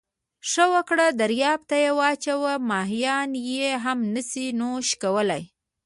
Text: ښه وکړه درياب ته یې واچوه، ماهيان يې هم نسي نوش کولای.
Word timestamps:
ښه 0.49 0.65
وکړه 0.73 1.05
درياب 1.21 1.59
ته 1.69 1.75
یې 1.83 1.91
واچوه، 1.99 2.53
ماهيان 2.71 3.29
يې 3.51 3.71
هم 3.83 3.99
نسي 4.13 4.47
نوش 4.59 4.87
کولای. 5.03 5.43